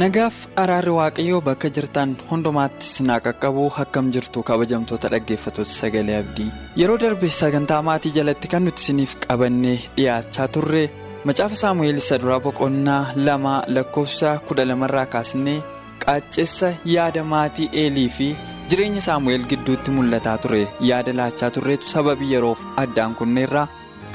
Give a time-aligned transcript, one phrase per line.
[0.00, 6.50] Nagaaf araarri waaqayyoo bakka jirtan hundumaatti sinaa qaqqabuu akkam jirtu kabajamtoota dhaggeeffattoota sagalee abdii.
[6.80, 10.84] Yeroo darbe sagantaa maatii jalatti kan nuti isiniif qabannee dhiyaachaa turre
[11.30, 15.58] macaafa saamu'eel isa duraa boqonnaa lama lakkoofsa kudha lamarraa kaasnee
[16.04, 18.28] qaaccessa yaada maatii eelii fi
[18.70, 20.62] jireenya saamu'eel gidduutti mul'ataa ture.
[20.90, 23.66] Yaada laachaa turreetu sababii yeroof addaan kunneerraa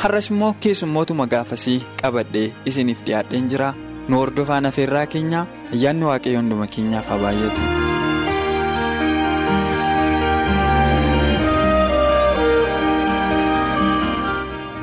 [0.04, 3.74] har'as immoo keessummootuma gaafasii qabadhee isiniif dhiyaadheen jira.
[4.10, 5.40] nu hordofaan afeerraa keenya
[5.74, 7.62] ayyaanni waaqayyo hunduma keenyaaf haa baay'atu.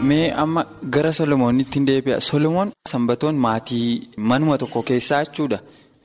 [0.09, 0.63] mee amma
[0.95, 3.87] gara solomoonitti hin deebi'a solomoon sanbatoon maatii
[4.31, 5.59] manuma tokko keessaa jechuudha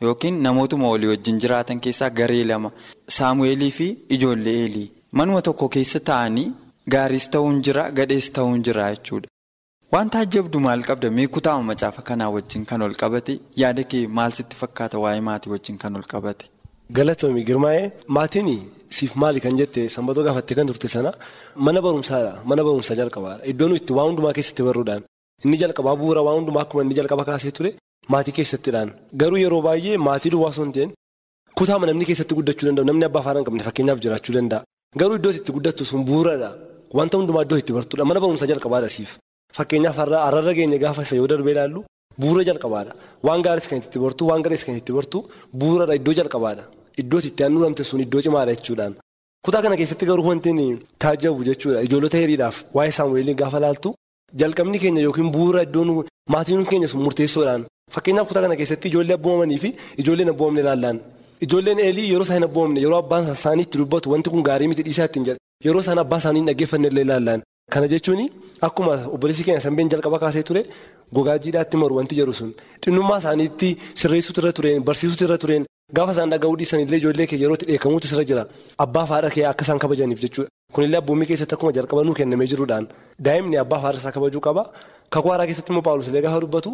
[0.06, 2.72] yookiin namootuma walii wajjin jiraatan keessaa garee lama
[3.18, 4.88] saamu'eelii fi ijoollee eelii
[5.22, 6.48] manuma tokko keessa taa'anii
[6.96, 9.28] gaariis ta'uun jira gadhees ta'uun jira jechuudha.
[9.94, 14.32] Wanta ajjabdu maal qabda mee kutaama macaafa kanaa wajjin kan ol qabate yaada kee maal
[14.38, 16.46] sitti fakkaata waa'ee maatii wajjin kan ol qabate.
[16.98, 17.86] Galatoomii girmaa'ee
[18.18, 18.50] maatiin
[18.98, 21.12] siif maali kan jette sanbatoo gaafattee kan turte sana
[21.66, 23.46] mana barumsaadha mana barumsaa jalqabaadha.
[23.52, 25.02] Iddoon itti waan hundumaa keessatti barruudhaan
[25.46, 27.72] inni jalqabaa bu'uura waan hundumaa akkuma inni jalqaba kaasee ture
[28.14, 28.90] maatii keessattidhaan
[29.22, 30.92] garuu yeroo baay'ee maatii duwwaa osoo hin ta'in
[31.60, 34.62] kutaama namni keessatti guddachuu danda'u namni abbaa afaan hin qabne fakkeenyaaf jiraachuu danda'a.
[35.00, 36.50] Garuu iddoo itti guddattu sun bu'uuradha.
[36.98, 38.04] Wanta hundumaa iddoo itti bartuudha.
[38.10, 39.12] Mana barumsaa jalqabaadha siif.
[39.58, 41.84] Fakkeenyaaf har'arra keenya gaafa isa yoo darbee ilaallu
[42.20, 42.92] bu'uura jalqabaadha.
[43.24, 45.24] Waan gaariis kan itti bartu waan garees kan itti bartu
[45.60, 46.64] bu'uuradha iddoo jalqabaadha.
[47.02, 48.94] Iddoo itti aannuuramte sun iddoo cimaadha jechuudhaan.
[49.46, 50.52] Kutaa kana keessatti garuu wanti
[51.02, 51.82] taajjabu jechuudha.
[51.88, 53.90] Ijoollota hiriidhaaf waa'ee saamu'eelii gaafa laaltu
[54.42, 57.66] jalqabni keenya yookiin bu'uura iddoon maatiin keenya sun murteessoodhaan.
[57.94, 59.70] Fakkeenyaaf kutaa kana keessatti ijoollee abboomamanii fi
[60.02, 60.98] ijoolleen abboomamne ilaallaan.
[61.46, 65.06] Ijoolleen eelii yeroo isaan abboomamne yeroo abbaan isaanii itti dubbatu wanti kun gaarii miti dhiisaa
[65.10, 67.42] ittiin jedhe yeroo isaan abbaa isaanii dhaggeeffanne illee ilaallaan.
[67.70, 68.22] Kana jechuun
[68.62, 70.62] akkuma obboleessi keenya sanbeen jalqaba kaasee ture
[71.14, 72.54] gogaa jiidhaatti maru wanti jedhu sun.
[72.84, 73.70] Xinnummaa isaaniitti
[74.02, 75.66] sirreessuutu irra tureen barsiisuutu irra tureen
[75.98, 78.44] gaafa isaan dhaga'uu dhiisan illee ijoollee kee yerootti dheekkamuutu irra jira.
[78.84, 80.50] Abbaa fi haadha kee akka isaan kabajaniif jechuudha.
[80.74, 82.88] Kunillee abboommii keessatti akkuma jalqaba nuu kennamee jiruudhaan
[83.26, 84.64] daa'imni abbaa fi haadha isaa kabajuu qaba.
[85.14, 86.72] Kakuu haaraa keessatti immoo paawulos illee gaafa dubbatu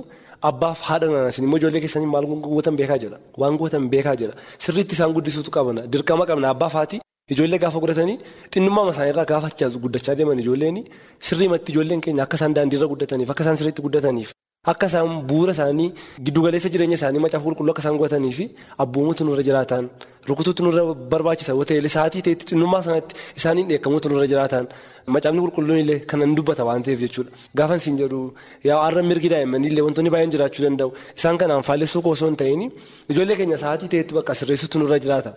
[0.49, 4.93] abbaaf haadha nanasin immoo ijoollee keessanii maal gootan beekaa jedha waan gootan beekaa jedha sirriitti
[4.95, 5.81] isaan guddisuutu qabna.
[5.93, 6.49] Dirqama qabna.
[6.53, 6.97] Abbaaf haati.
[7.31, 8.17] Ijoollee gaafa godhatanii
[8.53, 9.49] xinnummaa isaaniirraa gaafa
[9.83, 10.79] guddachaa deeman ijoolleen
[11.27, 14.33] sirriimatti ijoolleen keenya akka isaan daandiirra guddataniif akka isaan sirriitti guddataniif
[14.71, 15.93] akka isaan bu'uura isaanii
[16.25, 18.49] giddugaleessa jireenya isaanii macaafa qulqulluu akka isaan godhatanii fi
[18.85, 19.87] abboomuutu nurra jiraatan
[20.27, 24.67] rukutuutu nurra barbaachisa ta'e sa'aatii ta'etti xinnummaa sanatti isaaniin dheekkamuutu nurra jiraatan.
[25.15, 27.31] Macaafni qulqulluun illee kanan dubbata waan ta'eef jechuudha.
[27.57, 28.19] Gaafa isin jedhu
[28.67, 30.89] yaa har'a mirgi daa'immanii illee wantoonni baay'een jiraachuu danda'u.
[31.19, 32.61] Isaan kanaan faallessuu osoo hin ta'in
[33.11, 35.31] ijoollee keenya sa'aatii ta'etti bakka sirreessuutu nurra jiraata.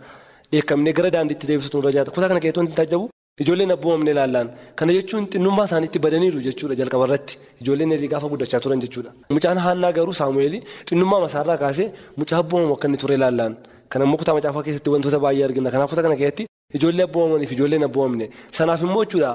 [0.52, 3.06] Dheekkamnee gara daandiitti deebisuutu nurra jiraata kutaa kana keessatti wanti taajjabu
[3.42, 4.48] ijoolleen abboomamne ilaallaan
[4.78, 9.10] kana jechuun xinnummaa isaaniitti badaniiru jechuudha jalqaba irratti ijoolleen eelii gaafa guddachaa turan jechuudha.
[9.34, 11.88] Mucaan haannaa garuu saamu'eelii xinnummaa masaarraa kaasee
[12.20, 13.52] mucaa abboomamu akka inni ture ilaallaan
[13.90, 16.44] kana immoo kutaa macaafaa keessatti wantoota baay'ee argina kanaaf kutaa kana keessatti
[16.78, 18.26] ijoollee abboomamanii fi ijoolleen abboomamne
[18.58, 19.30] sanaaf immoo jechuudha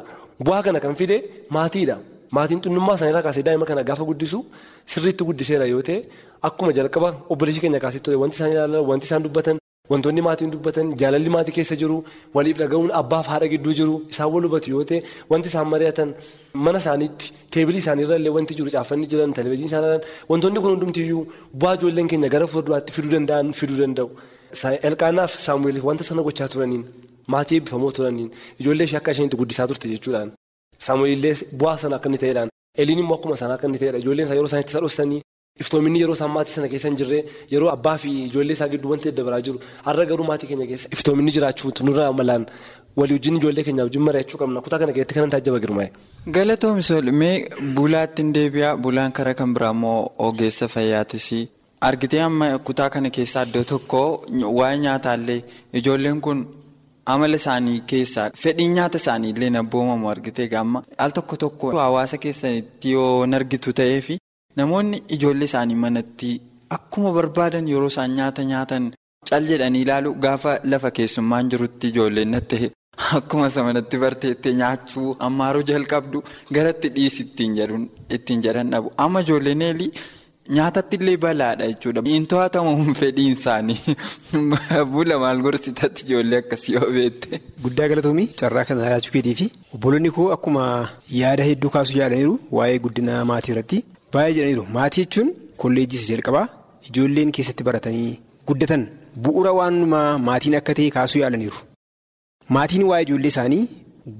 [0.45, 1.17] bu'aa kana kan fide
[1.57, 1.97] maatiidha.
[2.35, 4.39] Maatiin xinnummaa isaaniirraa kaasee daa'ima kana gaafa guddisu
[4.91, 5.97] sirriitti guddiseera yoo ta'e
[6.49, 9.57] akkuma jalqaba obboleessi keenya kaasee ture wanti isaan ilaalan wanti isaan dubbatan.
[9.89, 11.95] Wantoonni maatiin dubbatan jaalalli maatii keessa jiru
[12.35, 14.99] waliif dhaga'uun abbaaf haadha gidduu jiru isaan wal hubatu yoo ta'e
[15.31, 16.09] wanti isaan mari'atan
[16.65, 21.23] mana isaaniitti teebilii isaaniirra illee wanti jiru caaffanni jiran televezyiinii isaaniirraan wantoonni kun hundumtiyyuu
[21.63, 24.07] bu'aa ijoolleen keenya gara fuulduraatti fiduu danda'an fiduu danda'u.
[24.89, 26.83] Elqaanaaf saamu'eel wanta sana gochaa turaniin
[27.33, 28.29] maatii eebbifamoo turaniin
[28.61, 30.29] ijoollee ishee akka isheen itti guddisaa turte jechuudhaan
[30.85, 32.49] saamu'eellee bu'aa sana akka inni ta'edhaan
[32.81, 35.21] eliin immoo akkuma sana akka inni ta'edha ijoolleen isaa yeroo isaan itti sadhoosanii
[35.59, 37.17] Iftoominni yeroo isaan maatii sana keessa hin jirre
[37.53, 41.31] yeroo abbaa fi ijoollee isaa gidduu wanti daddabaraa jiru har'a garuu maatii keenya keessa iftoominni
[41.37, 42.45] jiraachuutu nurra malaan
[43.01, 45.89] walii wajjin ijoollee keenya wajjin mari'achuu qabna kutaa kana keessatti kanan taajjaba girmaa'e.
[46.37, 47.33] Galatoomii mee
[47.79, 49.99] bulaatti hin deebi'a bulaan karaa kan biraa immoo
[50.29, 51.27] ogeessa fayyaatis
[51.89, 54.01] argitee amma kutaa kana keessaa iddoo tokko
[54.61, 55.39] waa'ee nyaataallee
[55.83, 56.47] ijoolleen kun
[57.17, 62.91] amala isaanii keessaa fedhii nyaata isaanii illee abboomamu argitee gaamma al tokko tokko hawaasa keessatti
[62.97, 64.17] yoo argitu ta'eefi.
[64.59, 66.29] Namoonni ijoollee isaanii manatti
[66.77, 68.91] akkuma barbaadan yeroo isaan nyaata nyaatan
[69.29, 72.71] cal jedhanii ilaalu gaafa lafa keessummaan jirutti ijoolleen natti
[73.17, 76.23] akkuma samanatti barteettee nyaachuu ammaaruu jalqabdu
[76.57, 79.63] garatti dhiisi ittiin jedhan dhabu amma ijoolleen
[80.57, 82.01] nyaatatti illee balaadha jechuudha.
[82.05, 83.95] Hin to'atamu fedhiin isaanii
[84.93, 87.41] bula maal gorsitatti ijoollee akkasii yoo beekte.
[87.63, 90.65] Guddaa galatoomii carraa kana yaachuu keetii fi obboloonni koo akkuma
[91.21, 93.83] yaada hedduu kaasuu yaalaniiru waa'ee guddina maatii irratti
[94.13, 95.29] baay'ee jedhaniiru maatii jechuun
[95.61, 96.45] kolleejjii jalqabaa
[96.89, 98.11] ijoolleen keessatti baratanii
[98.47, 98.83] guddatan
[99.23, 101.57] bu'uura waanuma maatiin akka ta'e kaasuu yaalaniiru.
[102.55, 103.63] Maatiin waa'ee ijoollee isaanii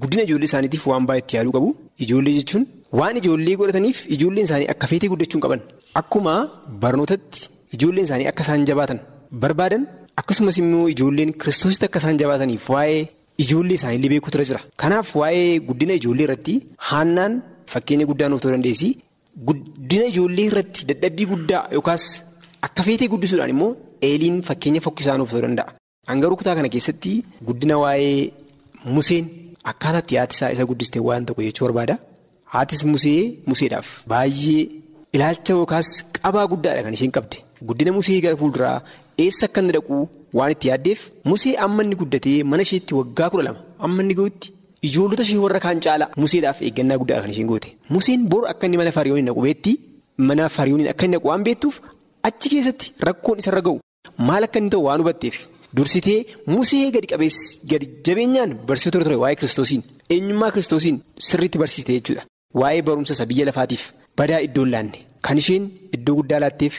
[0.02, 1.70] guddina ijoollee isaaniitiif waan baay'ee itti yaaduu qabu
[2.04, 2.64] ijoollee jechuun
[3.00, 5.60] waan ijoollee godhataniif ijoolleen isaanii akka feetee guddachuu qaban.
[6.00, 6.34] Akkuma
[6.82, 9.00] barnootatti ijoolleen isaanii akka isaan jabaatan
[9.44, 9.82] barbaadan
[10.20, 13.00] akkasumas immoo ijoolleen kiristoositti akka isaan jabaataniif waa'ee
[13.44, 14.60] ijoollee isaanii beekuutu jira.
[14.82, 16.54] Kanaaf waa'ee guddina ijoollee irratti
[16.90, 17.32] haannaan
[17.72, 18.90] fakkeenya guddaa nuuf ta'uu dandeessi.
[19.48, 22.04] Guddina ijoollee irratti dadhabbii guddaa yookaas
[22.66, 23.70] akka feetee guddisuudhaan immoo
[24.08, 25.72] eeliin fakkeenya fokkisaa nuuf ta'uu danda'a.
[26.10, 27.12] Hangaruu kutaa kana keessatti
[27.46, 28.32] guddina waa'ee
[28.94, 29.26] Museen
[29.72, 31.96] akkaataatti haati isaa isa guddistee waan tokko jechuu barbaada.
[32.54, 34.62] Haatis Musee Museedhaaf baay'ee.
[35.16, 35.88] Ilaalcha yookaas
[36.18, 37.36] qabaa guddaadha kan isheen qabde
[37.68, 38.76] guddina musee gara fuulduraa
[39.24, 39.96] eessa akka inni dhaqu
[40.38, 41.00] waan itti yaaddeef
[41.30, 44.48] musee amma inni guddatee mana isheetti waggaa kudha lama amma inni ga'utti
[44.88, 47.68] ijoollota ishee warra kaan caala museedhaaf eeggannaa guddaadha kan isheen goote.
[47.94, 49.72] Museen boru akka inni mana fariyooniin dhaqu beetti
[50.28, 51.76] mana fariyooniin akka inni dhaqu waan beektuuf
[52.28, 53.76] achi keessatti rakkoon isarra ga'u
[54.28, 55.36] maal akka inni ta'u waan hubatteef.
[55.76, 56.18] Dursitee
[56.54, 56.90] musee
[57.70, 59.82] gadi jabeenyaan barsiisota ture waa'ee kiristoosiin
[60.14, 60.96] eenyummaa kiristoosiin
[61.28, 62.22] sirriitti barsiiste jechuudha.
[62.60, 63.84] Waa'ee barumsa isa biyya lafaatiif.
[64.18, 64.98] Badaa iddoon laanne.
[65.26, 66.74] Kan isheen iddoo guddaa laatteef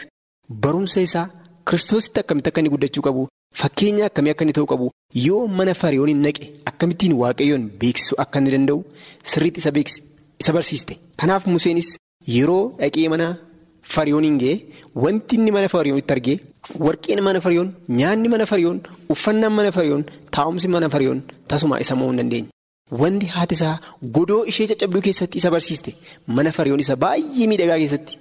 [0.66, 1.26] barumsa isaa
[1.70, 3.24] kiristoositti akkamitti akka inni guddachuu qabu
[3.62, 4.88] fakkeenya akkamii akka inni ta'uu qabu
[5.28, 8.80] yoo mana fariyooniin naqe akkamittiin waaqayyoon beeksisuu akka inni danda'u
[9.32, 9.60] sirriitti
[10.42, 10.94] isa barsiiste.
[11.20, 11.90] Kanaaf Museenis
[12.36, 13.28] yeroo dhaqee mana
[13.96, 14.56] fariyooniin ga'e
[15.04, 16.38] wanti inni mana fariyoonitti argee
[16.86, 17.70] warqeen mana fariyoon
[18.00, 18.80] nyaanni mana fariyoon
[19.14, 20.04] uffannaan mana fariyoon
[20.36, 21.20] taa'umsi mana fariyoon
[21.50, 22.50] tasuma isa mo'uu hin dandeenye.
[23.02, 23.76] Wanti haati isaa
[24.16, 25.92] godoo ishee caccabduu keessatti isa barsiiste
[26.38, 28.14] mana fariyoon isa baay'ee miidhagaa keessatti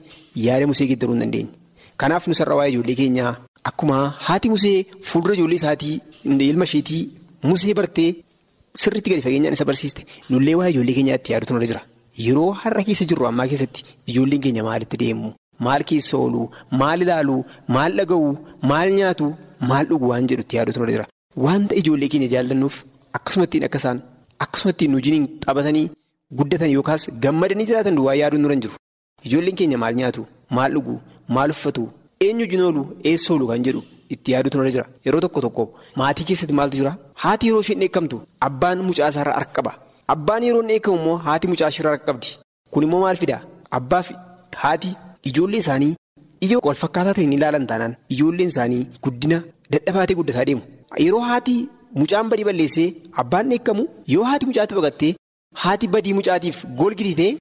[0.47, 1.51] yaada musee geeddaruu hin dandeenye.
[2.01, 3.33] Kanaaf nusarra waa'ee ijoollee keenyaa
[3.71, 4.77] akkuma haati musee
[5.09, 5.95] fuuldura ijoollee isaatii
[6.51, 7.03] ilma isheetii
[7.51, 8.11] musee bartee
[8.83, 11.83] sirriitti gadi fageenyaan isa barsiiste nullee waa'ee ijoollee keenyaa itti yaadutu nurra jira.
[12.27, 15.31] Yeroo har'a keessa jirru ammaa keessatti ijoolleen keenya maalitti deemu
[15.67, 16.43] maal keessa oolu
[16.83, 17.37] maal ilaalu
[17.77, 18.29] maal dhaga'u
[18.73, 19.29] maal nyaatu
[19.71, 21.07] maal dhugu waan jedhu itti yaadutu nurra jira.
[21.47, 22.77] Wanta ijoollee keenya jaallannuuf
[23.19, 23.99] akkasumattiin akka isaan.
[24.45, 25.87] Akkasumattiin nu wajjin taphatanii
[26.39, 28.77] guddatan yookaas gammadanii jiraatan duwwaa yaaduun nurra hin jiru.
[29.29, 30.27] Ijoolleen keenya maal nyaatu,
[30.57, 30.95] maal dhugu,
[31.37, 31.85] maal uffatu,
[32.27, 33.83] eenyu wajjin oolu, eessa oolu kan jedhu
[34.15, 34.87] itti yaaduutu nurra jira.
[35.07, 35.65] Yeroo tokko tokko
[36.01, 36.93] maatii keessatti maaltu jira?
[37.23, 38.17] Haati yeroo isheen dheekkamtu
[38.49, 39.73] abbaan mucaa isaarraa harka qaba.
[40.15, 42.29] Abbaan yeroo dheekkamu immoo haati mucaa isheerraa harka qabdi.
[42.71, 43.41] Kun immoo maal fidaa?
[43.79, 44.15] Abbaa fi
[44.63, 44.91] haati
[45.31, 45.93] ijoollee isaanii
[46.47, 49.39] ija wal fakkaataa ta'e ni ilaalan taanaan ijoolleen isaanii guddina
[49.73, 50.63] dadhabaatee guddataa deemu.
[51.07, 51.57] Yeroo haati.
[52.01, 52.85] Mucaan badii balleessee
[53.21, 53.83] abbaan dheekkamu
[54.13, 55.11] yoo haati mucaatti baqattee
[55.63, 57.33] haati badii mucaatiif golgititee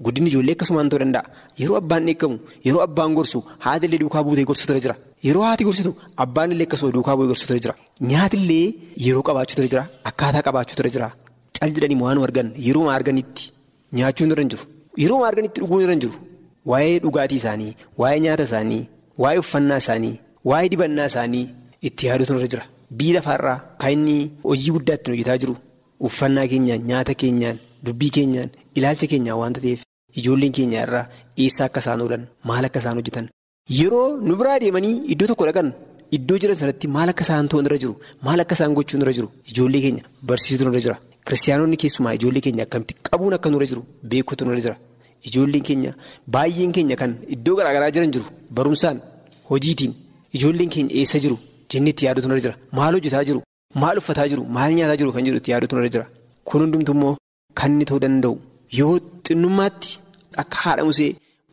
[0.00, 1.24] guddinni ijoollee akkasumaan ta'uu danda'a.
[1.60, 2.36] Yeroo abbaan dheekkamu
[2.66, 4.96] yeroo abbaan gorsu haati illee duukaa buutee gorsuutu jira.
[5.26, 5.92] Yeroo haati gorsitu
[6.24, 7.74] abbaan illee akkasuma duukaa bu'ee gorsuutu jira.
[8.10, 8.66] Nyaatillee
[9.06, 11.08] yeroo qabaachuutu jira akkaataa qabaachuutu jira
[11.58, 13.52] cal jedhanii waan argan yeroo arganitti
[13.98, 14.64] nyaachuun irra hin jiru.
[15.02, 16.14] Yeroo arganitti dhuguun irra hin jiru.
[16.70, 18.82] Waa'ee dhugaatii isaanii, waa'ee nyaata isaanii,
[19.22, 20.14] waa'ee uffannaa isaanii,
[20.50, 21.46] waa'ee dibannaa isaanii
[21.88, 22.64] itti yaaduutu irra jira.
[22.98, 25.54] Biyya lafaarraa kan inni hojii guddaa ittiin hojjetaa jiru
[26.08, 29.80] uffannaa keenyaan nyaata keenyaan dubbii keenyaan ilaalcha keenyaan waanta ta'eef
[30.20, 31.04] ijoolleen keenya irraa
[31.44, 33.26] eessa akka isaan oolan maal akka isaan hojjetan?
[33.80, 35.68] Yeroo nu biraa deemanii iddoo tokko dhaqan
[36.16, 37.94] iddoo jiran sanatti maal akka isaan ta'uun irra jiru?
[38.26, 39.28] Maal akka isaan gochuun irra jiru?
[39.50, 40.96] Ijoollee keenya barsiisuutu irra jira.
[41.26, 44.76] Kiristaanonni keessumaa ijoollee keenya akkamitti qabuun akka nurra jiru beekuutu irra jira.
[45.28, 45.92] Ijoolleen keenya
[46.34, 48.26] baay'een keenya kan iddoo garaagaraa jiran jiru.
[48.56, 48.98] Barumsaan
[49.50, 49.92] hojiitiin
[50.36, 51.36] ijoolleen keenya eessa jiru.
[51.70, 52.54] Jennee itti yaaduutu nurra jira.
[52.78, 53.40] Maal hojjetaa jiru?
[53.82, 54.42] Maal uffataa jiru?
[54.56, 56.06] Maal nyaataa jiru kan jedhu itti yaaduutu nurra jira?
[56.48, 57.14] Kun hundumtu immoo
[57.58, 58.34] kan inni ta'uu danda'u
[58.78, 58.94] yoo
[59.26, 59.98] xinnummaatti
[60.42, 61.10] akka haadha musee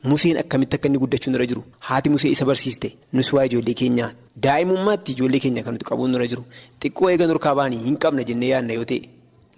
[0.09, 1.63] museen akkamitti akka inni guddachuu nurra jiru?
[1.87, 2.89] Haati musee isa barsiiste.
[3.13, 4.11] Nus waa ijoollee keenyaa
[4.45, 6.43] daa'imummaatti ijoollee keenya kan nuti qabuun nurra jiru?
[6.81, 9.01] Xiqqoo eega nurkaa baanii hin qabna jennee yaadna yoo ta'e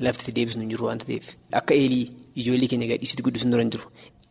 [0.07, 1.25] lafti deebisnu hin jiru waanta ta'eef.
[1.59, 2.05] Akka eelii
[2.43, 3.85] ijoollee keenya gadhiisitti guddisuun nurra hin jiru.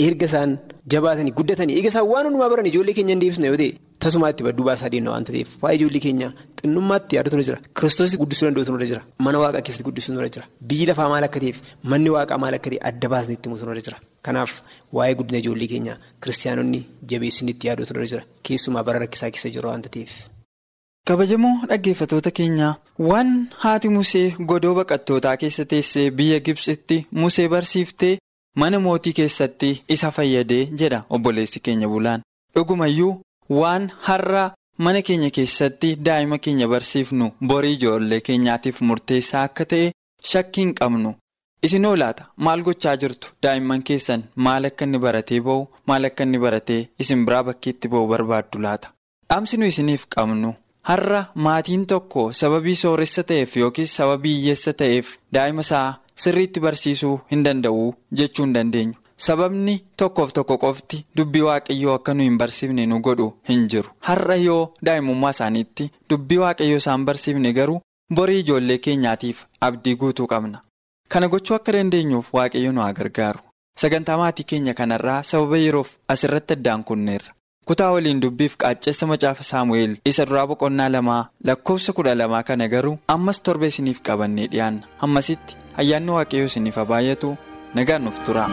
[0.07, 0.52] Erga isaan
[0.92, 3.71] jabaatanii guddatanii eega isaan waan hundumaa baran ijoollee keenya hin deebisne yoo ta'e
[4.04, 6.28] tasumaatti badduu baasaa deemna waanta ta'eef waa'ee ijoollee keenya
[6.62, 7.59] xinnummaatti yaaduutu nurra jira.
[7.80, 9.02] Kiristoosii guddisuu danda'uutu nurra jira.
[9.26, 10.45] Mana waaqaa keessatti guddisuu nurra jira.
[10.73, 11.59] Biyyi lafaa maal akka ta'eef
[11.92, 13.99] manni waaqaa maal akka ta'e adda baasni itti mutu nurra jira.
[14.28, 14.52] Kanaaf
[14.99, 16.80] waa'ee guddina ijoollee keenya kiristaanonni
[17.12, 18.23] jabeessini itti yaaduutu nurra jira.
[18.49, 20.14] Keessumaa bara rakkisaa keessa jiru waanta ta'eef.
[21.09, 22.73] kabajamoo dhaggeeffatoota keenyaa
[23.11, 23.30] waan
[23.62, 28.19] haati musee godoo baqattootaa keessa teessee biyya gibsitti musee barsiiftee.
[28.57, 32.23] Mana mootii keessatti isa fayyadee jedha obboleessi keenya bulaan
[32.54, 33.21] dhugumayyuu
[33.61, 34.45] waan har'a
[34.78, 39.92] mana keenya keessatti daa'ima keenya barsiifnu borii ijoollee keenyaatiif murteessaa akka ta'e
[40.33, 41.14] shakkii hin qabnu.
[41.66, 46.38] Isinoo laata maal gochaa jirtu daa'imman keessan maal akka inni baratee ba'u maal akka inni
[46.45, 48.88] baratee isin biraa bakkeetti ba'u barbaaddu laata.
[49.30, 50.54] Dhaamsi nu isiniif qabnu
[50.90, 55.88] har'a maatiin tokko sababii sooressa ta'eef yookiis sababii hiyyeessa ta'eef daa'ima isaa
[56.25, 57.85] sirriitti barsiisuu hin danda'u
[58.21, 58.95] jechuu hin dandeenyu.
[59.27, 63.91] Sababni tokkoof tokko qofti dubbii waaqayyoo akka nu hin barsiifne nu godhu hin jiru.
[64.09, 67.81] Har'a yoo daa'imummaa isaaniitti dubbii waaqayyoo isaan barsiifne garuu
[68.15, 70.62] borii ijoollee keenyaatiif abdii guutuu qabna.
[71.09, 73.41] Kana gochuu akka dandeenyuuf waaqayyo nu haa gargaaru.
[73.81, 77.35] Sagantaa maatii keenya kanarraa sababa yeroof asirratti addaan kunneerra.
[77.71, 82.95] Kutaa waliin dubbiif qaacceessa macaafa Saamu'eel isa duraa boqonnaa lamaa lakkoofsa kudha lamaa kana garuu
[83.17, 84.91] ammas torba isiniif qabannee dhiyaanna.
[85.05, 87.33] Hammasitti ayyaanni waaqayyoo isiniif haa baay'atu
[87.81, 88.49] nagaan nuuf tura.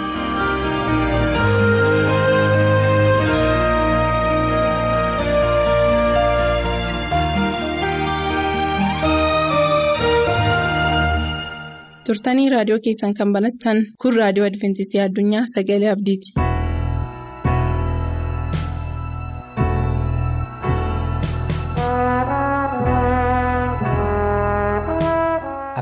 [12.07, 16.29] turtanii raadiyoo keessan kan banattan kun raadiyoo adventistii addunyaa sagalee abdiiti.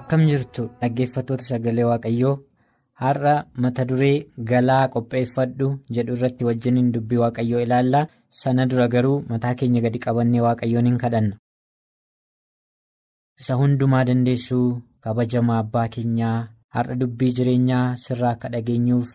[0.06, 2.36] Akkam jirtu dhaggeeffattoota sagalee waaqayyoo?
[3.02, 9.56] Har'a mata duree galaa qopheeffadhu jedhu irratti wajjiniin dubbii waaqayyoo ilaallaa sana dura garuu mataa
[9.60, 11.36] keenya gadi qabannee waaqayyoon hin kadhanna.
[13.42, 14.68] isa hundumaa dandeessuu
[15.04, 16.38] kabajamaa abbaa keenyaa
[16.76, 19.10] har'a dubbii jireenyaa sirraa akka dhageenyuuf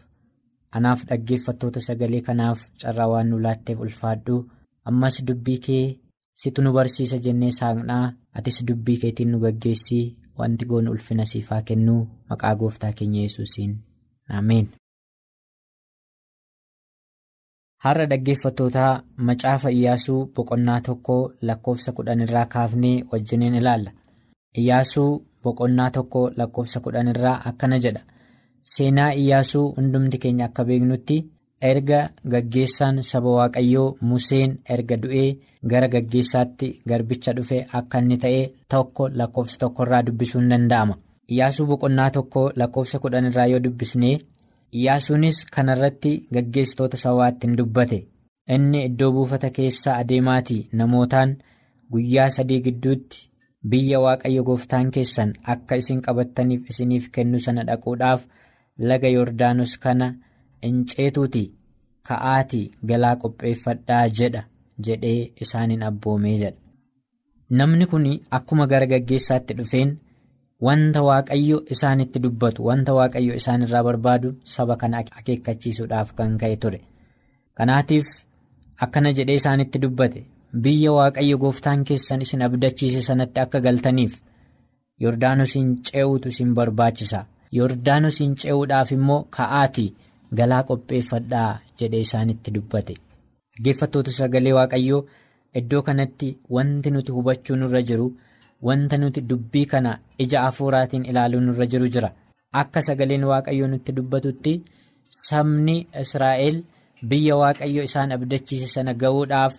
[0.78, 4.36] anaaf dhaggeeffattoota sagalee kanaaf carraa waan nu laatteef ulfaadhu.
[4.90, 5.99] Ammas dubbii kee
[6.34, 8.04] situ nu barsiisa jennee saaqnaa
[8.38, 13.72] atis dubbii keetiin nu gaggeessii wanti goonu ulfina siifaa kennuu maqaa gooftaa keenya yesuusiin
[14.28, 14.68] ameen.
[17.84, 18.92] har'a dhaggeeffattootaa
[19.28, 21.16] macaafa iyyaasuu boqonnaa tokko
[21.48, 23.90] lakkoofsa kudhan irraa kaafnee wajjiniin ilaalla.
[24.60, 25.10] Iyyaasuu
[25.42, 28.02] boqonnaa tokko lakkoofsa kudhan irraa akkana jedha.
[28.72, 31.16] Seenaa Iyyaasuu hundumti keenya akka beeknutti
[31.60, 32.00] erga
[32.32, 35.28] gaggeessaan saba Waaqayyoo Museen erga du'ee
[35.70, 40.96] gara gaggeessaatti garbicha dhufe akka inni ta'e tokko lakkoofsa tokkorraa dubbisuun danda'ama.
[41.32, 44.16] Iyyaasuu boqonnaa tokko lakkoofsa kudhan irraa yoo dubbisnee
[44.72, 47.98] Iyyaasuunis kanarratti gaggeessitoota sabaatti hin dubbate.
[48.54, 51.36] Inni iddoo buufata keessa adeemaatii namootaan
[51.92, 53.26] guyyaa sadii gidduutti.
[53.70, 58.22] biyya waaqayyo gooftaan keessan akka isin qabattaniif isiniif kennu sana dhaquudhaaf
[58.90, 60.06] laga yoordaanos kana
[60.66, 61.42] hinceetuuti
[62.08, 64.42] ka'aatii galaa qopheeffadhaa jedha
[64.88, 66.58] jedhee isaaniin abboomee jedha.
[67.58, 68.06] Namni kun
[68.38, 69.92] akkuma gara gaggeessaatti dhufeen
[70.68, 76.80] wanta waaqayyo isaanitti dubbatu wanta waaqayyo isaan irraa barbaadu saba kana akeekkachiisuudhaaf kan ka'e ture.
[77.54, 78.06] Kanaatiif
[78.86, 80.20] akkana jedhee isaanitti dubbate.
[80.62, 84.14] biyya waaqayyo gooftaan keessan isin abdachiise sanatti akka galtaniif
[85.04, 87.20] yordaanosiin ce'uutu isin barbaachisa
[87.58, 89.88] yordaanosiin ce'uudhaaf immoo ka'aatii
[90.38, 95.00] galaa qopheeffadhaa jedhee isaanitti dubbate dhaggeeffattoota sagalee waaqayyoo
[95.60, 98.06] iddoo kanatti wanti nuti hubachuu nurra jiru
[98.68, 99.92] wanta nuti dubbii kana
[100.24, 102.10] ija hafuuraatiin ilaaluu nurra jiru jira
[102.62, 104.52] akka sagaleen waaqayyoo nutti dubbatutti
[105.24, 106.62] sabni israa'el
[107.10, 109.54] biyya waaqayyo isaan abdachiise sana ga'uudhaaf.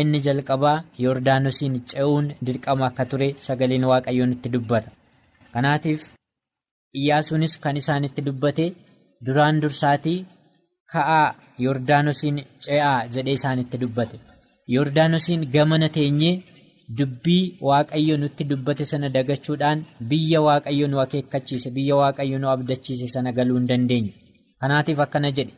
[0.00, 4.90] inni jalqabaa yoordaanosiin ce'uun dirqama akka ture sagaleen waaqayyoo nutti dubbata
[5.54, 6.00] kanaatiif
[7.00, 8.64] iyyaasuunis kan isaanitti dubbate
[9.26, 10.18] duraan dursaatii
[10.92, 11.26] ka'aa
[11.64, 12.36] yoordaanosiin
[12.66, 14.16] ce'aa jedhee isaanitti dubbate
[14.74, 16.34] yoordaanosiin gamana teenyee
[16.98, 19.78] dubbii waaqayyo nutti dubbate sana dagachuudhaan
[20.10, 24.12] biyya waaqayyo nu akeekkachiise biyya waaqayyo nu abdachiise sana galuu hin dandeenyu
[24.60, 25.54] kanaatiif akkana jedhe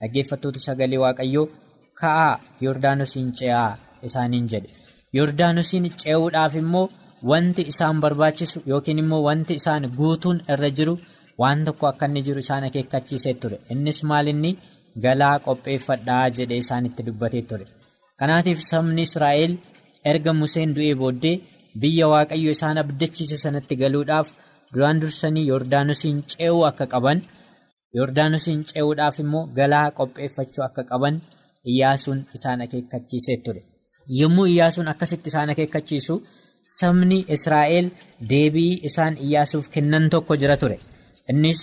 [0.00, 1.46] dhaggeeffattoota sagalee waaqayyoo.
[2.00, 2.32] ka'aa
[2.64, 3.70] yoordaanosiin ce'aa
[4.08, 4.70] isaaniin jedhe
[5.16, 6.86] yoordaanosiin ce'uudhaaf immoo
[7.30, 10.94] wanti isaan barbaachisu yookiin immoo wanti isaan guutuun irra jiru
[11.40, 13.58] waan tokko akka inni jiru isaan akeekkachiisee ture.
[13.72, 14.50] Innis maalinni
[15.04, 17.66] galaa qopheeffadhaa jedhee isaanitti dubbatee ture.
[18.20, 19.52] Kanaatiif sabni israa'el
[20.10, 21.36] erga museen du'ee booddee
[21.80, 24.28] biyya waaqayyo isaan abdachiise sanatti galuudhaaf
[24.74, 27.18] duraan dursanii yoordaanosiin ce'uu akka qaban
[27.96, 31.14] yoordaanosiin ce'uudhaaf immoo galaa qopheeffachuu akka qaban.
[31.70, 33.62] Iyyaasuun isaan akeekkachiisee ture.
[34.20, 36.14] Yommuu iyyaasuun akkasitti isaan akeekkachiisu
[36.78, 37.86] sabni Israa'el
[38.30, 40.78] deebii isaan iyyaasuuf kennan tokko jira ture
[41.32, 41.60] innis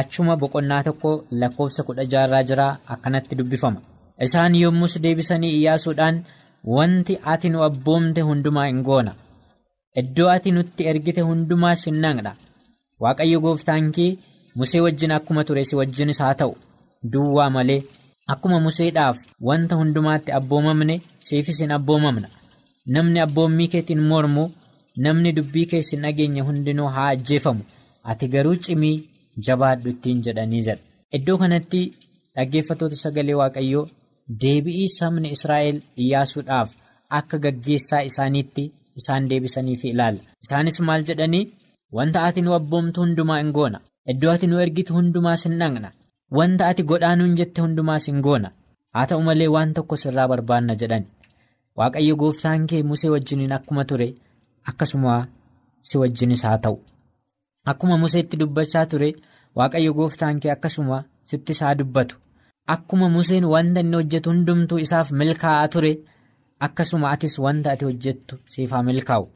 [0.00, 3.80] achuma boqonnaa tokko lakkoofsa kudha jaarraa jira akkanatti dubbifama.
[4.26, 6.16] Isaan yommus deebisanii iyyaasuudhaan
[6.76, 9.12] wanti ati nu abboomte hundumaa hin goona.
[10.00, 12.32] Iddoo ati nutti ergite hundumaa sin naqna
[13.02, 14.10] waaqayyo gooftaan kee
[14.56, 16.54] musee wajjin akkuma ture si wajjinis haa ta'u.
[17.12, 17.82] Duwwaa malee.
[18.32, 19.16] Akkuma museedhaaf
[19.48, 20.94] wanta hundumaatti abboomamne
[21.26, 22.28] siifis hin abboomamna.
[22.94, 24.44] Namni abboommii keetiin mormu
[25.04, 27.62] namni dubbii keessin dhageenya hundinuu haa ajjeefamu
[28.10, 28.96] ati garuu cimii
[29.46, 30.82] jabaadhu ittiin jedhanii jedha.
[31.16, 31.80] Iddoo kanatti
[32.36, 33.84] dhaggeeffattoota sagalee waaqayyoo
[34.42, 36.70] deebi'ii sabni Israa'el iyyaasuudhaaf
[37.18, 38.64] akka gaggeessaa isaaniitti
[39.00, 40.20] isaan deebisaniif ilaalla.
[40.44, 41.44] Isaanis maal jedhanii
[41.98, 43.80] wanta ati nu abboomtu hundumaa hin goona.
[44.12, 45.90] Iddoo ati nu ergitu hundumaas hin dhaqna.
[46.38, 48.50] Wanta ati godhaa nuun jette hundumaas hin goona.
[48.94, 51.04] Haa ta'u malee waan tokko sirraa barbaanna jedhan.
[51.78, 54.08] Waaqayyo gooftaan kee Musee wajjiniin akkuma ture
[54.72, 55.14] akkasuma
[55.90, 56.76] si wajjinis haa ta'u.
[57.66, 59.14] Akkuma Museetti dubbachaa ture
[59.56, 62.16] Waaqayyo gooftaan kee akkasuma sittis haa dubbatu.
[62.74, 65.92] Akkuma Museen wanta inni hojjetu hundumtuu isaaf milkaa'aa ture
[66.66, 69.28] akkasuma atis wanta ati hojjettu siif haa milkaa'u.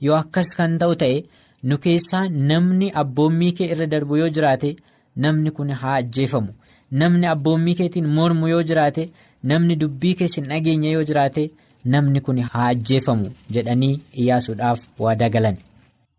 [0.00, 1.24] Yoo akkas kan ta'u ta'e
[1.62, 4.70] nu keessaa namni abboommii kee irra darbu yoo jiraate
[5.16, 6.52] namni kun haa ajjeefamu.
[6.90, 9.10] Namni abboommii keetiin mormu yoo jiraate
[9.42, 11.50] namni dubbii keessin dhageenya yoo jiraate
[11.84, 15.56] namni kun haa ajjeefamu jedhanii iyyaasuudhaaf waadaa galan.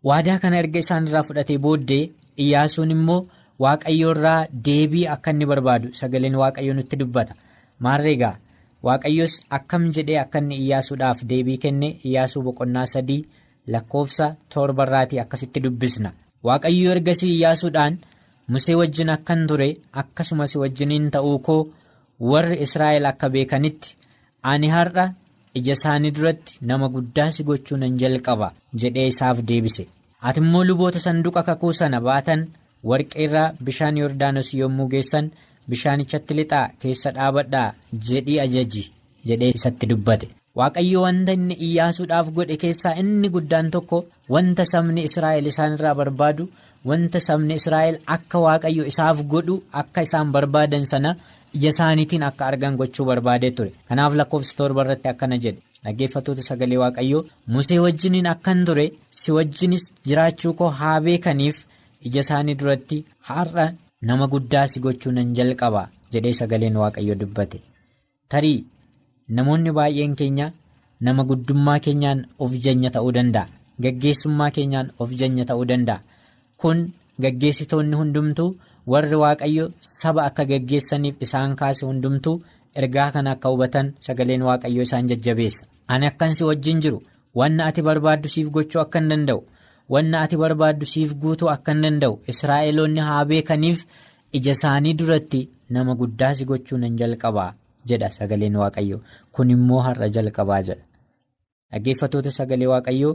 [0.09, 2.03] Waadaa kana erga isaan irraa fudhatee booddee
[2.43, 3.19] iyyaasuun immoo
[3.63, 7.33] waaqayyo irraa deebii akka inni barbaadu sagaleen waaqayyo nutti dubbata.
[7.83, 8.35] Maarreegaa
[8.88, 13.21] waaqayyos akkam jedhee akka inni iyyaasuudhaaf deebii kenne iyyaasuu boqonnaa sadii
[13.74, 16.09] lakkoofsa torbarraatii akkasitti dubbisna.
[16.43, 17.97] Waaqayyo ergasii iyyaasuudhaan.
[18.47, 19.67] Musee wajjin akkan ture
[20.01, 21.62] akkasumas wajjiniin ta'uu koo
[22.31, 23.95] warri Israa'el akka beekanitti
[24.51, 25.05] ani har'a
[25.59, 29.88] ija isaanii duratti nama guddaa si gochuu nan jalqaba jedhee isaaf deebise.
[30.27, 32.41] Ati immoo luboota sanduuqa kakuu sana baatan
[32.89, 35.25] warqeerraa bishaan Yordaanos yommuu geessan
[35.70, 37.67] bishaanichatti lixaa keessa dhaabadhaa
[38.10, 38.84] jedhii ajaji
[39.29, 40.27] jedhee isatti dubbate.
[40.60, 43.98] Waaqayyo wanta inni iyyaasuudhaaf godhe keessaa inni guddaan tokko
[44.36, 46.44] wanta sabni Israa'el isaanirraa barbaadu.
[46.89, 51.12] Wanta sabni Israa'el akka waaqayyo isaaf godhu akka isaan barbaadan sana
[51.55, 53.72] ija isaaniitiin akka argan gochuu barbaadee ture.
[53.89, 57.23] Kanaaf lakkoofsa torba irratti akkana jedhe dhaggeeffattoota sagalee waaqayyoo
[57.53, 58.85] Musee wajjiniin akkan ture
[59.19, 61.57] si wajjinis jiraachuu koo haa beekaniif
[62.09, 62.98] ija isaanii duratti
[63.29, 63.65] har'a
[64.09, 67.57] nama guddaa si gochuu nan jalqaba jedhee sagaleen waaqayyo dubbate.
[68.29, 68.59] Tarii
[69.37, 70.51] namoonni baay'een keenya
[71.05, 73.48] nama guddummaa keenyaan of janya ta'uu danda'a.
[73.83, 76.01] Gaggeessummaa keenyaan of janya ta'uu danda'a.
[76.61, 76.79] Kun
[77.24, 78.50] gaggeessitoonni hundumtuu
[78.93, 82.41] warri waaqayyo saba akka gaggeessaniif isaan kaase hundumtuu
[82.81, 85.66] ergaa kana akka hubatan sagaleen waaqayyo isaan jajjabeessa.
[85.88, 87.00] Ani akkan si wajjin jiru
[87.40, 89.42] wanna ati barbaaddu siif gochuu akka hin danda'u
[89.94, 93.85] wanna ati barbaaddu siif guutuu akka hin danda'u Israa'eloonni haa beekaniif
[94.40, 97.51] ija isaanii duratti nama guddaa si gochuu nan jalqabaa
[97.92, 98.98] jedha sagaleen waaqayyo
[99.31, 100.83] kun immoo har'a jalqabaa jedha.
[101.72, 103.14] Dhaggeeffatoota sagalee waaqayyoo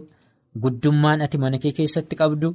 [0.62, 2.48] guddummaan ati mana kee keessatti qabdu.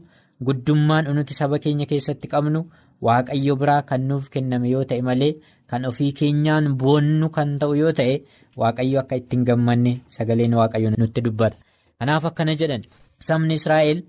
[0.48, 2.60] Guddummaan nuti saba keenya keessatti qabnu
[3.02, 5.34] waaqayyo biraa kan nuuf kenname yoo ta'e malee
[5.70, 8.16] kan ofii keenyaan boonnu kan ta'u yoo ta'e
[8.62, 11.58] waaqayyo akka ittiin gammanne sagaleen waaqayyo nutti dubbata.
[12.00, 12.84] Kanaaf akkana jedhan
[13.28, 14.04] sabni Israa'el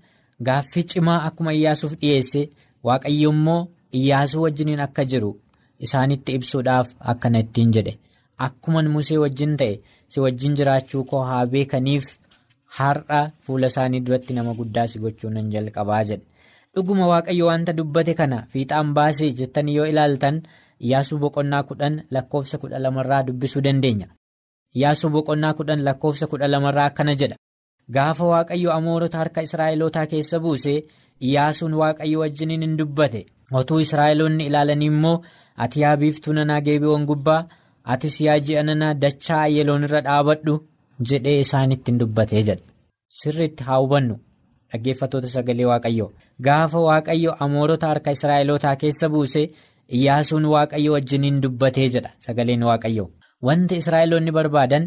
[0.47, 2.41] gaaffii cimaa akkuma iyyaasuuf dhiyeesse
[2.83, 3.67] waaqayyo immoo
[3.99, 5.31] iyyaasuu wajjiniin akka jiru
[5.87, 7.93] isaanitti ibsuudhaaf akkana ittiin jedhe
[8.47, 9.75] akkuma musee wajjin ta'e
[10.09, 12.05] si wajjin jiraachuu koo haa beekaniif.
[12.77, 16.23] Har'a fuula isaanii duratti nama guddaa si gochuu nan jalqabaa jedhe
[16.77, 20.37] dhuguma waaqayyo wanta dubbate kana fiixaan baasee jettanii yoo ilaaltan
[20.85, 24.07] iyyaasuu boqonnaa kudhan lakkoofsa kudha lamarraa dubbisuu dandeenya.
[24.75, 27.35] Iyyaasuu boqonnaa kudhan lakkoofsa kudha lamarraa akkana jedha.
[27.95, 30.77] Gaafa waaqayyo amoorota harka israa'elootaa keessa buusee
[31.21, 33.25] iyyaasuun waaqayyo wajjiniin hin dubbate.
[33.51, 35.17] Otuu israa'eloonni ilaalanii immoo
[35.65, 37.41] ati yaa biiftuu nanaa geebiiwwan gubbaa?
[37.93, 40.55] Atis yaa ji'a nanaa dachaa ayyeloon irra dhaabadhu.
[41.09, 42.63] jedhee isaanitti hin dubbatee jedha
[43.17, 44.15] sirriitti haa hubannu
[44.71, 46.09] dhaggeeffatoota sagalee waaqayyoo.
[46.45, 49.43] Gaafa waaqayyo amoorota harka israa'elootaa keessa buuse
[49.97, 53.09] iyyaasuun waaqayyo wajjiniin dubbatee jedha sagaleen waaqayyoo.
[53.47, 54.85] Wanti israa'eloonni barbaadan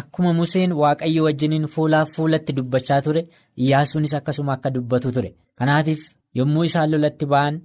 [0.00, 3.22] akkuma museen waaqayyo wajjiniin fuulaaf fuulatti dubbachaa ture
[3.56, 5.34] iyyaasuunis akkasuma akka dubbatu ture.
[5.58, 6.00] Kanaatiif
[6.40, 7.60] yommuu isaan lolatti ba'an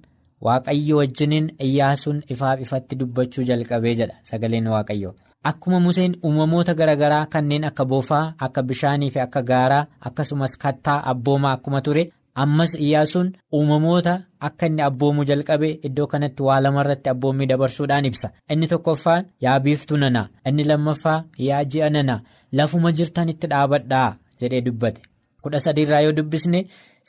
[0.46, 5.14] waaqayyo wajjiniin iyyaasuun ifaaf ifatti dubbachuu jalqabee jedha sagaleen waaqayyoo.
[5.44, 11.52] Akkuma Museen uumamoota garaagaraa kanneen akka boofaa akka bishaanii fi akka gaaraa akkasumas kattaa abboomaa
[11.58, 12.02] akkuma ture
[12.34, 14.14] ammas iyyaasuun uumamoota
[14.48, 19.96] akka inni abboomuu jalqabe iddoo kanatti waa lamarratti abboommii dabarsuudhaan ibsa inni tokkoffaan yaa biiftuu
[20.02, 22.20] nanaa inni lammaffaa yaa ji'a nanaa
[22.52, 25.02] lafuma jirtan itti dhaabadhaa jedhee dubbate
[25.42, 26.66] kudha sadiirraa yoo dubbisne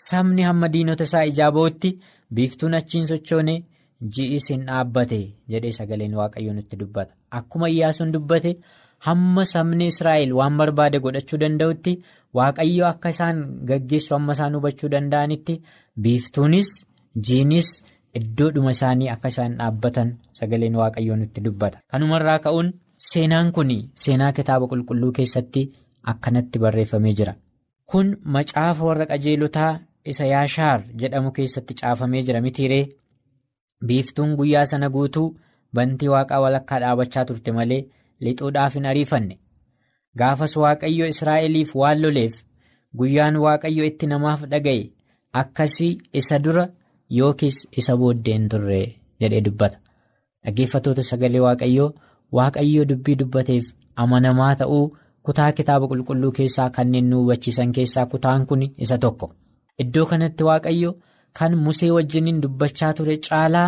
[0.08, 1.98] sabni hamma diinota isaa ijaa ba'utti
[2.34, 3.64] biiftuun achiin sochoone.
[4.16, 5.20] Ji'is hin dhaabbate
[5.54, 7.14] jedhee sagaleen waaqayyo nutti dubbata.
[7.32, 8.52] Akkuma iyyaasuun dubbate
[9.08, 11.94] hamma sabni israa'el waan barbaade godhachuu danda'utti
[12.38, 13.38] waaqayyo akka isaan
[13.70, 15.62] gaggeessu hamma isaan hubachuu danda'anitti
[16.04, 16.70] biiftuunis
[17.28, 17.70] jiinis
[18.20, 20.10] iddoodhuma isaanii akka isaan dhaabbatan
[20.40, 21.78] sagaleen waaqayyo nutti dubbata.
[21.92, 22.74] Kanumarraa ka'uun
[23.10, 23.70] seenaan kun
[24.04, 25.62] seenaa kitaaba qulqulluu keessatti
[26.12, 27.34] akkanatti barreeffamee jira.
[27.90, 29.72] Kun macaafa warra qajeelotaa
[30.12, 32.42] isa yaashaar jedhamu keessatti caafamee jira.
[32.42, 32.84] Mitiiree
[33.88, 35.28] biiftuun guyyaa sana guutuu
[35.76, 37.82] bantii waaqaa walakkaa dhaabachaa turte malee
[38.28, 39.36] lixuudhaaf hin ariifanne.
[40.20, 42.36] Gaafas waaqayyo israa'eliif waan loleef
[43.02, 44.84] guyyaan waaqayyo itti namaaf dhaga'e
[45.42, 46.66] akkasii isa dura
[47.18, 48.80] yookiis isa booddeen turre
[49.22, 49.78] jedhee dubbata.
[50.46, 51.92] Dhaggeeffatoota sagalee waaqayyoo
[52.38, 53.66] waaqayyo dubbii dubbateef
[53.96, 54.86] amanamaa ta'uu
[55.30, 59.28] kutaa kitaaba qulqulluu keessaa kanneen nu hubachiisan keessaa kutaan kun isa tokko.
[59.84, 60.92] Iddoo kanatti waaqayyo
[61.40, 63.68] kan musee wajjiniin dubbachaa ture caalaa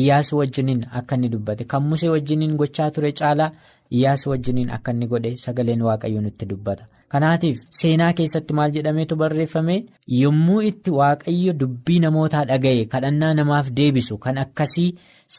[0.00, 1.64] iyyaasuu wajjiniin akka inni dubbate.
[1.64, 3.50] Kan musee wajjiniin gochaa ture caalaa
[3.96, 6.84] iyyaasuu wajjiniin akka inni godhe sagaleen waaqayyo nutti dubbata.
[7.12, 9.76] Kanaatiif seenaa keessatti maal jedhameetu barreeffame?
[10.20, 14.88] Yommuu itti waaqayyo dubbii namootaa dhaga'e kadhannaa namaaf deebisu kan akkasii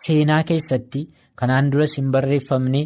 [0.02, 1.02] seenaa keessatti
[1.36, 2.82] kanaan duras hin barreeffamne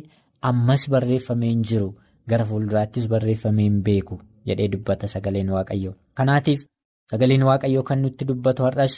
[0.52, 1.90] ammas barreeffamee hin jiru
[2.30, 4.20] gara fuulduraattis barreeffamee hin beeku
[4.52, 6.62] jedhee dubbata sagaleen waaqayyo kanaatiif
[7.12, 8.94] sagaleen waaqayyo kan nutti dubbatu har'as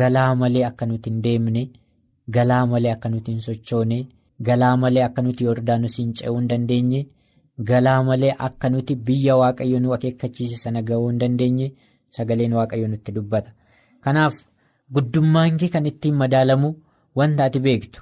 [0.00, 1.62] galaa malee akka nuti hin deemne
[2.36, 3.98] galaa malee akka nuti hin sochoone
[4.48, 7.00] galaa malee akka nuti yoordaanos hin ce'uu hin dandeenye
[7.70, 11.72] galaa malee akka nuti biyya waaqayyo nu akeekkachiise sana ga'uu hin dandeenye
[12.18, 13.50] sagaleen waaqayyo nutti dubbata.
[14.04, 14.34] Kanaaf
[14.94, 16.70] guddummaan kee kan ittiin madaalamu
[17.18, 18.00] wanta ati beektu.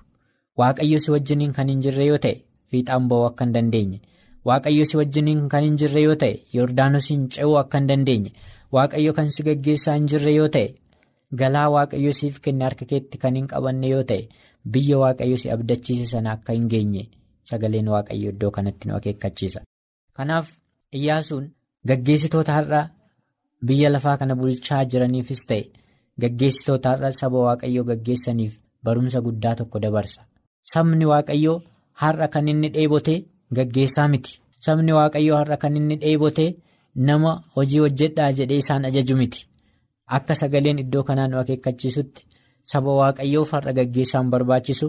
[0.59, 2.37] Waaqayyo si wajjiniin kan hin jirre yoo ta'e
[2.71, 3.99] fiixaan ba'uu akka hin dandeenye.
[4.49, 8.33] Waaqayyo si wajjiniin kan hin jirre yoo ta'e yoordaanos hin ce'uu akka hin dandeenye
[8.75, 10.69] waaqayyo kan si gaggeessaa hin jirre yoo ta'e.
[11.41, 14.23] galaa waaqayyo siif kenne harka keetti kan hin qabanne yoo ta'e
[14.75, 17.03] biyya waaqayyo si abdachiise sana akka hin geenye
[17.51, 19.61] sagaleen waaqayyo iddoo kanatti nu akeekkachiisa.
[20.17, 20.47] kanaaf
[20.99, 21.45] iyyaasuun
[21.89, 22.81] gaggeessitoota har'a
[23.71, 25.63] biyya lafaa kana bulchaa jiraniifis ta'e
[26.23, 28.53] gaggeessitoota har'a saba waaqayyo gaggeessaniif
[28.85, 30.21] barumsa guddaa tokko dabarsa
[30.73, 31.55] sabni waaqayyo
[32.03, 33.15] har'a kan inni dheebote
[33.57, 34.33] gaggeessaa miti
[34.67, 36.47] sabni waaqayyo har'a kan inni dheebote
[36.95, 39.47] nama hojii hojjedhaa jedhee isaan ajaju miti.
[40.07, 42.27] Akka sagaleen iddoo kanaa nu akeekkachiisutti
[42.73, 44.89] saba waaqayyoof har'a gaggeessaan barbaachisu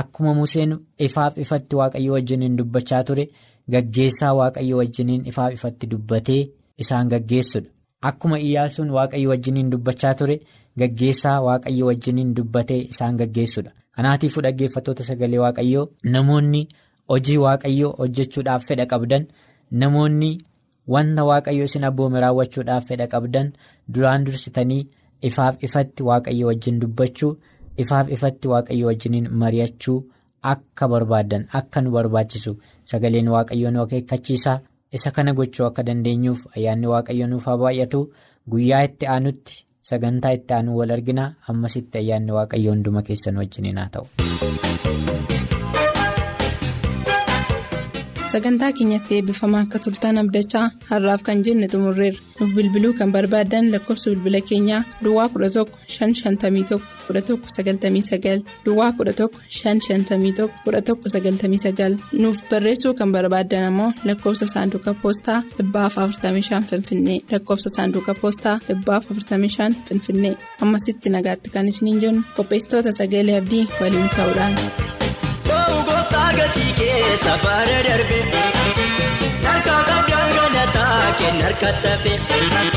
[0.00, 3.24] akkuma Museen ifaaf ifatti waaqayyo wajjiniin dubbachaa ture
[3.72, 6.42] gaggeessaa waaqayyo wajjiniin ifaaf ifatti dubbatee
[6.78, 7.70] isaan gaggeessudha.
[8.02, 10.40] Akkuma Iyyaasuun waaqayyo wajjiniin dubbachaa ture
[10.78, 13.70] gaggeessaa waaqayyo wajjiniin dubbatee isaan gaggeessudha.
[13.96, 16.68] Kanaatiifuu dhaggeeffattoota sagalee waaqayyoo namoonni
[17.08, 19.26] hojii waaqayyoo hojjechuudhaaf fedha qabdan
[19.70, 20.38] namoonni.
[20.88, 23.52] Wanta waaqayyo isin abboome raawwachuudhaaf fedha qabdan
[23.88, 24.88] duraan dursitanii
[25.28, 27.36] ifaaf ifatti waaqayyo wajjin dubbachuu
[27.84, 29.98] ifaaf ifatti waaqayyo wajjiniin mari'achuu
[30.52, 32.56] akka barbaadan akka nu barbaachisu.
[32.84, 34.60] Sagaleen waaqayyo nu akeekkachiisa
[34.92, 38.00] isa kana gochuu akka dandeenyuuf ayyaanni waaqayyo nuuf haa baay'atu.
[38.50, 41.34] Guyyaa itti aanutti sagantaa itti aanu wal argina.
[41.48, 44.06] Ammasitti ayyaanni waaqayyo hunduma keessan wajjiniin haa ta'u.
[48.32, 54.10] Sagantaa keenyatti eebbifamaa akka turtan abdachaa har'aaf kan jenne xumurreerra nuuf bilbiluu kan barbaadan lakkoofsa
[54.12, 55.64] bilbila keenyaa duwwaa 11
[55.96, 66.62] 551 1199 duwwaa 11 551 1199 nuuf barreessuu kan barbaadan ammoo lakkoofsa saanduqa poostaa 45
[66.70, 70.34] finfinnee lakkoofsa saanduqa poostaa 45 finfinnee.
[70.64, 74.54] Ammasitti nagaatti kan isiniin jennu qopheessitoota sagalee abdii waliin ta'uudhaan.
[75.80, 78.18] Gatii keessa baara darbe
[79.46, 82.71] harka qabdaan galataa kenna harkatti hafe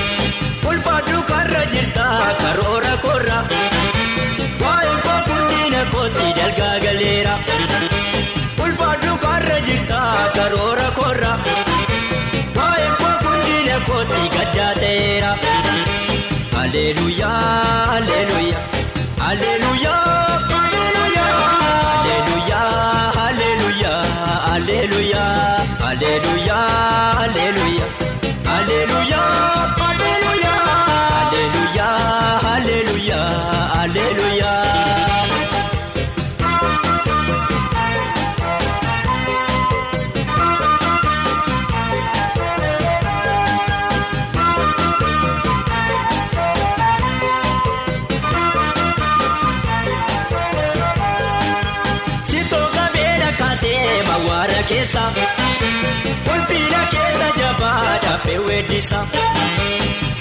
[56.25, 58.99] Kolfiina keessa jabaa dhaabee weeddisa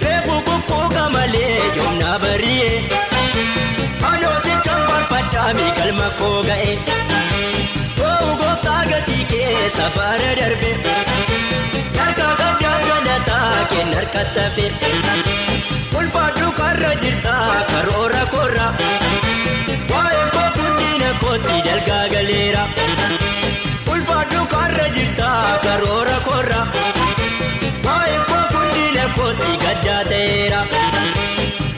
[0.02, 2.74] reefu kukkuuka malee yoomna bari'ee
[4.11, 6.72] anoosicha farfaddaa miigalma koo ga'e
[8.09, 10.70] oowu gooftaa gatii keessa baara darbe.
[11.98, 14.66] Harka qabdaa galataa kenna harkatti hafe
[16.02, 17.35] ulfaadhu karra jirta
[17.72, 18.68] karoora korra
[25.74, 26.58] karoora korra
[27.87, 30.60] waa'ee koo kundilee kootti gaddaa ta'eera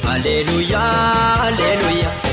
[0.06, 2.25] halleluyyaa halleluyyaa.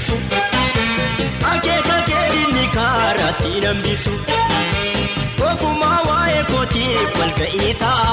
[0.00, 0.16] bisu
[1.52, 4.12] akeeka keedinni kaaraatti nan bisu
[5.38, 8.08] koofumaa waa'ee kootiif walga'ii ta'a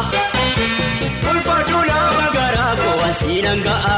[1.32, 3.96] ulfaatu lafa garaa koowasii nan ga'a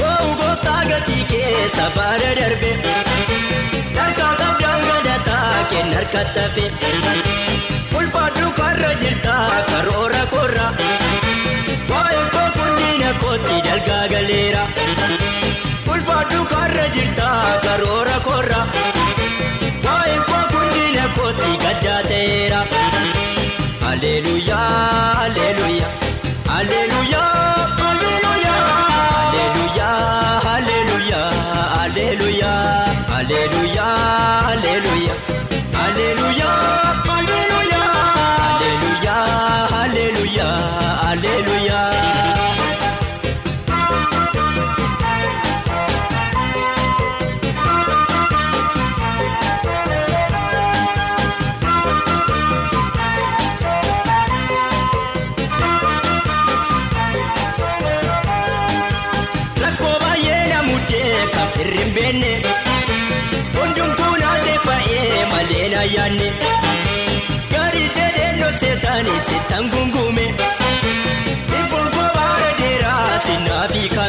[0.00, 2.72] koo'u goota gatii keessa baala darbe
[3.96, 6.66] narkaan qabdaan gadataa kenna harka tafe
[8.00, 9.36] ulfaatu karra jirta
[9.72, 10.68] karoora korra.
[17.74, 18.60] Karoora korra.
[19.84, 22.60] Waa'ee koo kunniina kootti gaddaa ta'eera.
[23.90, 24.93] Alleluuyaa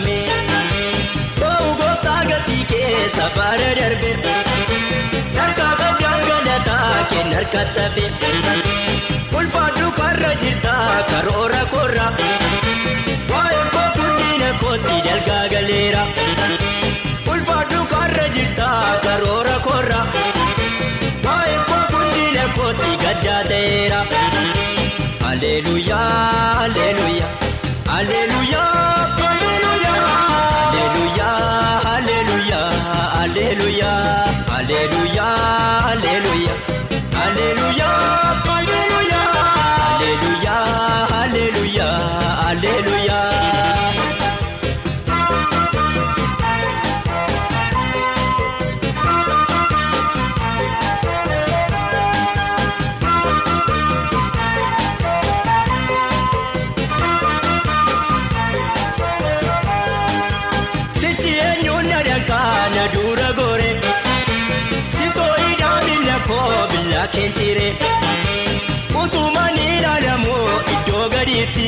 [0.06, 0.18] saame
[1.40, 4.12] ta'uu goota gatii keessa baara darbe
[5.38, 8.06] harka baddaan galataa kenna harka tafe
[9.40, 10.76] ulfaadhu karra jirta
[11.12, 12.08] karoora korra
[13.32, 16.04] waa'ee boqoondiina kooti dalgaa galeera
[17.34, 18.70] ulfaadhu karra jirta
[19.08, 20.02] karoora korra
[21.26, 24.02] waa'ee boqoondiina kooti gaddaa ta'eera.
[25.36, 25.98] Aleluya,
[26.66, 27.28] aleluya,
[27.98, 28.64] aleluya.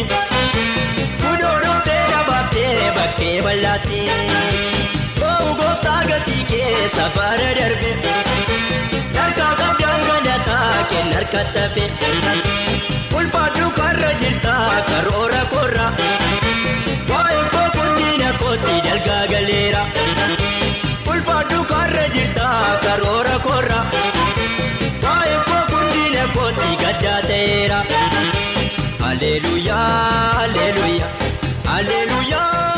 [0.06, 0.64] Gadiitti
[1.22, 4.02] Kudoorootee dhaabbattee bakkee bal'aatti
[5.30, 7.92] Oowu gooftaa gatii keessa baara darbe
[9.18, 11.86] Harkaa qabdaan galataa kenna harkatti hafe
[13.18, 14.54] Ulfaadhu karra jirta
[14.90, 15.88] karoora korra.
[17.10, 19.82] Waa'ee koo kunniina kootti dalgaa galeera.
[21.14, 22.48] Ulfaadhu karra jirta
[22.86, 23.77] karoora korra.
[29.38, 29.78] Aleluya,
[30.42, 31.08] aleluya,
[31.70, 32.77] aleluya.